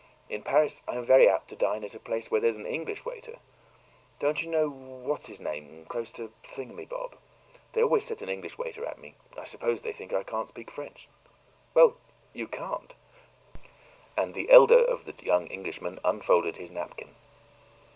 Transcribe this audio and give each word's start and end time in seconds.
"In 0.29 0.41
Paris 0.41 0.81
I'm 0.87 1.05
very 1.05 1.29
apt 1.29 1.49
to 1.49 1.55
dine 1.55 1.83
at 1.83 1.93
a 1.93 1.99
place 1.99 2.31
where 2.31 2.41
there's 2.41 2.57
an 2.57 2.65
English 2.65 3.05
waiter. 3.05 3.37
Don't 4.17 4.41
you 4.41 4.49
know 4.49 4.67
what's 4.67 5.27
his 5.27 5.39
name's, 5.39 5.85
close 5.89 6.11
to 6.13 6.23
the 6.29 6.31
thingumbob? 6.41 7.11
They 7.73 7.83
always 7.83 8.05
set 8.05 8.23
an 8.23 8.27
English 8.29 8.57
waiter 8.57 8.83
at 8.83 8.97
me. 8.97 9.13
I 9.37 9.43
suppose 9.43 9.83
they 9.83 9.91
think 9.93 10.11
I 10.11 10.23
can't 10.23 10.47
speak 10.47 10.71
French." 10.71 11.07
"Well, 11.75 11.97
you 12.33 12.47
can't." 12.47 12.95
And 14.17 14.33
the 14.33 14.49
elder 14.49 14.79
of 14.79 15.05
the 15.05 15.13
young 15.23 15.47
Englishmen 15.51 15.99
unfolded 16.03 16.57
his 16.57 16.71
napkin. 16.71 17.13